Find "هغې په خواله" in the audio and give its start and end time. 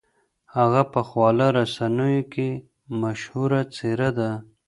0.55-1.47